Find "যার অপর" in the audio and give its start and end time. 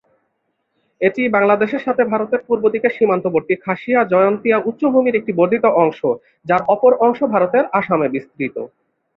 6.45-6.91